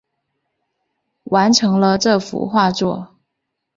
[1.25, 3.11] 完成了这幅画作